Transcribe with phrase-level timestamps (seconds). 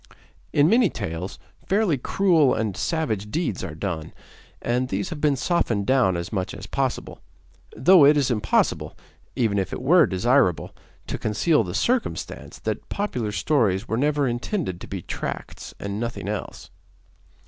[0.51, 4.13] In many tales, fairly cruel and savage deeds are done,
[4.59, 7.21] and these have been softened down as much as possible;
[7.75, 8.97] though it is impossible,
[9.35, 10.75] even if it were desirable,
[11.05, 16.27] to conceal the circumstance that popular stories were never intended to be tracts and nothing
[16.27, 16.71] else.